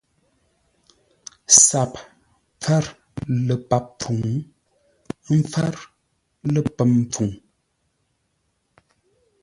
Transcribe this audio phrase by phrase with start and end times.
[1.65, 1.93] SAP
[2.59, 2.85] pfár
[3.47, 4.19] ləpap pfuŋ,
[5.33, 5.75] ə́ pfár
[6.53, 7.29] ləpəm pfuŋ.